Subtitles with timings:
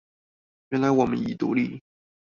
[0.69, 1.79] 原來我們已獨立